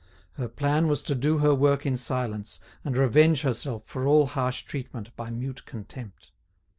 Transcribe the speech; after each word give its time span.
Her 0.31 0.47
plan 0.47 0.87
was 0.87 1.03
to 1.03 1.13
do 1.13 1.37
her 1.37 1.53
work 1.53 1.85
in 1.85 1.95
silence, 1.95 2.59
and 2.83 2.97
revenge 2.97 3.43
herself 3.43 3.83
for 3.85 4.07
all 4.07 4.25
harsh 4.25 4.63
treatment 4.63 5.15
by 5.15 5.29
mute 5.29 5.63
contempt. 5.67 6.31